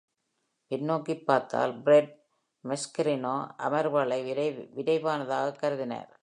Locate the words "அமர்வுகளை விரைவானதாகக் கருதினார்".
3.59-6.11